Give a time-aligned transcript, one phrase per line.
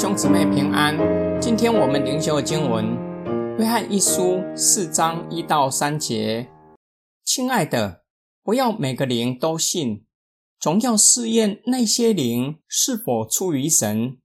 [0.00, 0.96] 兄姊妹平安。
[1.42, 2.86] 今天我们灵修的经文
[3.58, 6.48] 《约翰一书》四章一到三节。
[7.22, 8.02] 亲爱的，
[8.42, 10.06] 不要每个灵都信，
[10.58, 14.16] 总要试验那些灵是否出于神，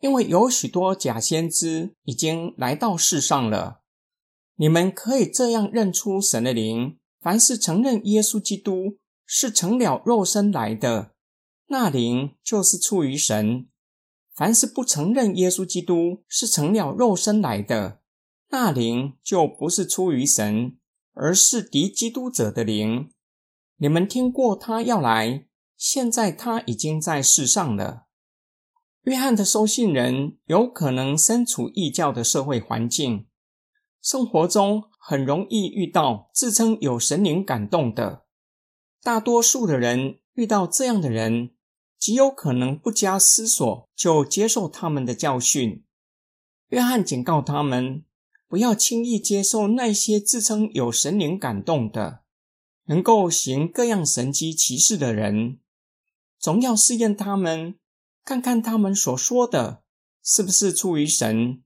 [0.00, 3.82] 因为有许多假先知已经来到世上了。
[4.56, 11.12] 你们可以这样认出神的灵：凡是承认耶稣基督是成了肉身来的，
[11.66, 13.68] 那灵就是出于神。
[14.34, 18.00] 凡是不承认耶稣基督是成了肉身来的，
[18.50, 20.76] 那灵就不是出于神，
[21.12, 23.12] 而是敌基督者的灵。
[23.76, 28.06] 你们听过他要来，现在他已经在世上了。
[29.02, 33.26] 约翰的收信人有可能身处异教的社会环境，
[34.02, 38.24] 生活中很容易遇到自称有神灵感动的。
[39.02, 41.50] 大多数的人遇到这样的人。
[42.04, 45.82] 极有可能不加思索就接受他们的教训。
[46.68, 48.04] 约翰警告他们，
[48.46, 52.20] 不要轻易接受那些自称有神灵感动的、
[52.88, 55.60] 能够行各样神迹奇事的人，
[56.38, 57.76] 总要试验他们，
[58.22, 59.82] 看看他们所说的
[60.22, 61.62] 是不是出于神。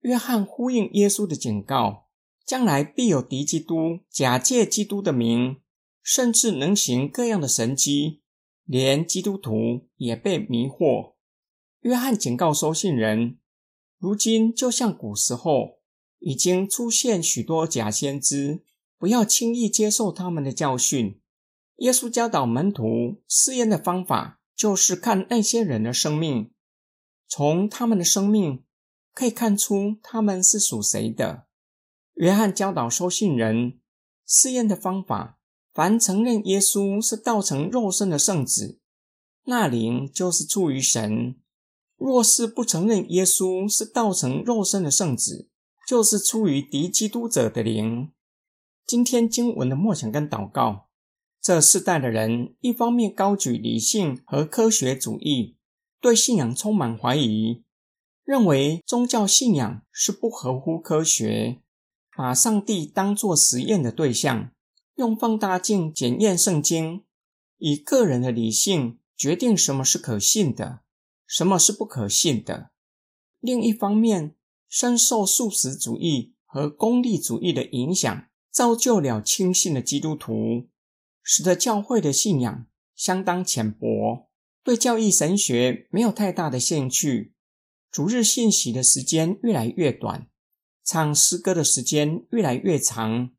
[0.00, 2.08] 约翰呼应耶稣的警告，
[2.44, 5.60] 将来必有敌基督假借基督的名，
[6.02, 8.21] 甚至能行各样的神迹。
[8.64, 11.14] 连基督徒也被迷惑。
[11.80, 13.38] 约翰警告收信人：
[13.98, 15.80] 如今就像古时候，
[16.20, 18.64] 已经出现许多假先知，
[18.96, 21.20] 不要轻易接受他们的教训。
[21.76, 26.52] 耶稣教导门徒试验的方法，就是看那些人的生命，
[27.26, 28.62] 从他们的生命
[29.12, 31.46] 可以看出他们是属谁的。
[32.14, 33.80] 约翰教导收信人
[34.24, 35.40] 试验的方法。
[35.72, 38.78] 凡承认耶稣是道成肉身的圣子，
[39.44, 41.36] 那灵就是出于神；
[41.96, 45.48] 若是不承认耶稣是道成肉身的圣子，
[45.88, 48.10] 就是出于敌基督者的灵。
[48.86, 50.88] 今天经文的默想跟祷告，
[51.40, 55.56] 这世代的人一方面高举理性和科学主义，
[56.02, 57.62] 对信仰充满怀疑，
[58.24, 61.62] 认为宗教信仰是不合乎科学，
[62.14, 64.50] 把上帝当作实验的对象。
[64.96, 67.04] 用放大镜检验圣经，
[67.58, 70.80] 以个人的理性决定什么是可信的，
[71.26, 72.70] 什么是不可信的。
[73.40, 74.36] 另一方面，
[74.68, 80.68] 深受素食主义和功利主义的影响，造就了轻信的基督徒，
[81.22, 84.28] 使得教会的信仰相当浅薄，
[84.62, 87.34] 对教义神学没有太大的兴趣。
[87.90, 90.28] 主日信息的时间越来越短，
[90.84, 93.32] 唱诗歌的时间越来越长。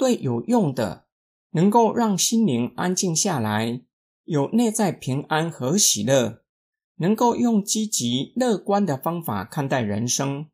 [0.00, 1.04] 对有用的，
[1.50, 3.82] 能够让心灵安静下来，
[4.24, 6.42] 有内在平安和喜乐，
[6.96, 10.48] 能够用积极乐观的方法看待人生，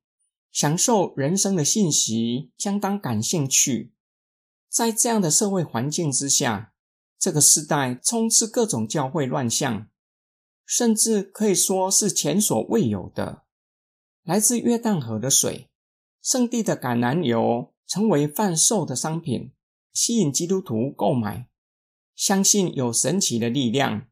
[0.50, 3.94] 享受人生的信息，相当感兴趣。
[4.68, 6.72] 在这样的社会环境之下，
[7.16, 9.86] 这个时代充斥各种教会乱象，
[10.64, 13.44] 甚至可以说是前所未有的。
[14.24, 15.70] 来自约旦河的水，
[16.20, 17.72] 圣地的橄榄油。
[17.86, 19.52] 成为贩售的商品，
[19.92, 21.48] 吸引基督徒购买，
[22.14, 24.08] 相信有神奇的力量。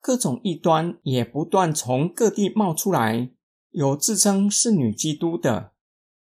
[0.00, 3.30] 各种异端也不断从各地冒出来，
[3.70, 5.72] 有自称是女基督的，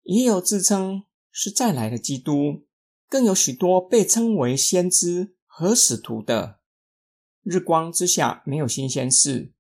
[0.04, 2.66] 也有自称是再来的基督，
[3.10, 6.60] 更有许多被称为先知和使徒的。
[7.44, 9.54] 日光之下没有新鲜事。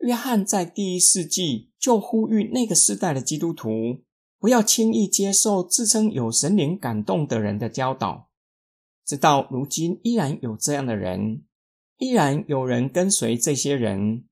[0.00, 4.02] 约翰在第一世纪就呼吁那个时代的基督徒。
[4.42, 8.28] 不要轻易接受自称有神灵感动的人的教导，
[9.06, 11.44] 直到如今依然有这样的人，
[11.98, 14.24] 依然有人跟随这些人。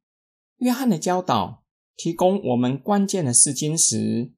[0.56, 1.62] 约翰的教导
[1.96, 4.32] 提供我们关键的试金石：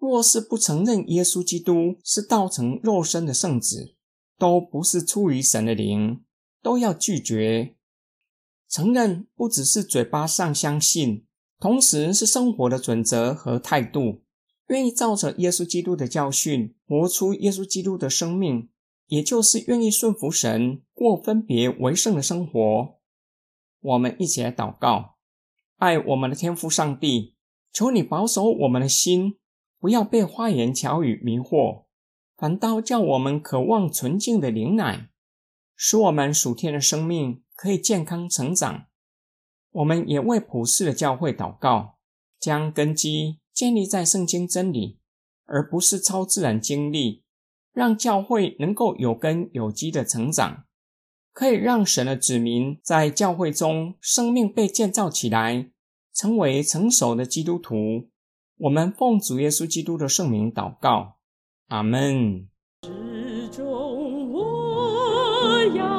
[0.00, 3.94] 若是不承认耶稣基督是道成肉身的圣子，
[4.36, 6.24] 都不是出于神的灵，
[6.60, 7.76] 都要拒绝。
[8.68, 11.24] 承认不只是嘴巴上相信，
[11.60, 14.23] 同时是生活的准则和态度。
[14.68, 18.70] 愿意照着耶稣基督的教训活出耶稣基督的生命，
[19.06, 22.98] 也就是愿意顺服神，过分别为圣的生活。
[23.80, 25.16] 我们一起来祷告：
[25.76, 27.34] 爱我们的天父上帝，
[27.72, 29.36] 求你保守我们的心，
[29.78, 31.84] 不要被花言巧语迷惑，
[32.38, 35.10] 反倒叫我们渴望纯净的灵奶，
[35.76, 38.86] 使我们属天的生命可以健康成长。
[39.72, 41.98] 我们也为普世的教会祷告，
[42.40, 43.40] 将根基。
[43.54, 44.98] 建立在圣经真理，
[45.46, 47.22] 而不是超自然经历，
[47.72, 50.64] 让教会能够有根有基的成长，
[51.32, 55.70] 可以让神的子民在教会中生命被建造起来，
[56.12, 58.08] 成为成熟的基督徒。
[58.58, 61.18] 我们奉主耶稣基督的圣名祷告，
[61.68, 62.48] 阿门。
[62.82, 65.93] 始终我要。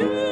[0.00, 0.29] you.